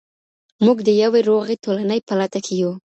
[0.65, 2.71] موږ د يوې روغي ټولني په لټه کي يو.